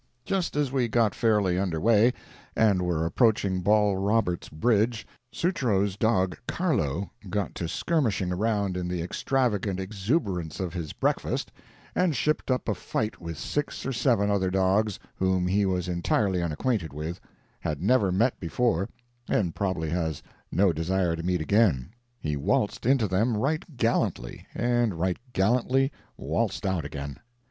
Just 0.25 0.55
as 0.55 0.71
we 0.71 0.87
got 0.87 1.13
fairly 1.13 1.59
under 1.59 1.79
way, 1.79 2.11
and 2.55 2.81
were 2.81 3.05
approaching 3.05 3.61
Ball 3.61 3.95
Robert's 3.97 4.49
bridge, 4.49 5.05
Sutro's 5.31 5.95
dog, 5.95 6.35
"Carlo," 6.47 7.11
got 7.29 7.53
to 7.53 7.67
skirmishing 7.67 8.31
around 8.33 8.77
in 8.77 8.87
the 8.87 9.03
extravagant 9.03 9.79
exuberance 9.79 10.59
of 10.59 10.73
his 10.73 10.91
breakfast, 10.91 11.51
and 11.93 12.15
shipped 12.15 12.49
up 12.49 12.67
a 12.67 12.73
fight 12.73 13.21
with 13.21 13.37
six 13.37 13.85
or 13.85 13.93
seven 13.93 14.31
other 14.31 14.49
dogs 14.49 14.97
whom 15.17 15.45
he 15.45 15.67
was 15.67 15.87
entirely 15.87 16.41
unacquainted 16.41 16.93
with, 16.93 17.21
had 17.59 17.79
never 17.79 18.11
met 18.11 18.39
before 18.39 18.89
and 19.29 19.53
probably 19.53 19.91
has 19.91 20.23
no 20.51 20.73
desire 20.73 21.15
to 21.15 21.21
meet 21.21 21.41
again. 21.41 21.91
He 22.19 22.35
waltzed 22.35 22.87
into 22.87 23.07
them 23.07 23.37
right 23.37 23.77
gallantly 23.77 24.47
and 24.55 24.95
right 24.95 25.19
gallantly 25.31 25.91
waltzed 26.17 26.65
out 26.65 26.85
again. 26.85 27.19